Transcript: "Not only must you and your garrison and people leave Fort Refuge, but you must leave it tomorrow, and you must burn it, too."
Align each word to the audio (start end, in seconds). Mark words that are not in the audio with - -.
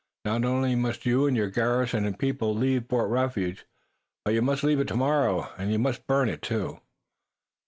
"Not 0.25 0.43
only 0.43 0.73
must 0.73 1.05
you 1.05 1.27
and 1.27 1.37
your 1.37 1.51
garrison 1.51 2.05
and 2.05 2.17
people 2.17 2.55
leave 2.55 2.89
Fort 2.89 3.11
Refuge, 3.11 3.67
but 4.25 4.33
you 4.33 4.41
must 4.41 4.63
leave 4.63 4.79
it 4.79 4.87
tomorrow, 4.87 5.53
and 5.59 5.71
you 5.71 5.77
must 5.77 6.07
burn 6.07 6.27
it, 6.27 6.41
too." 6.41 6.79